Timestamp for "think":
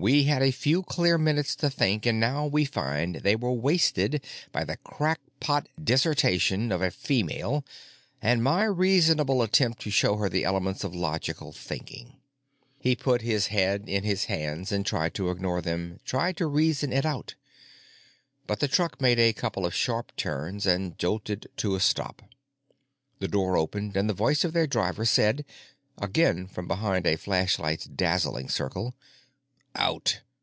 1.68-2.06